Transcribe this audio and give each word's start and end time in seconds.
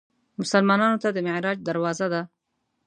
مسلمانانو 0.39 1.01
ته 1.03 1.09
د 1.13 1.17
معراج 1.27 1.57
دروازه 1.67 2.07
ده. 2.13 2.21